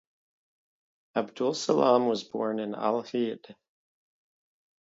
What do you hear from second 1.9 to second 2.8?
was born in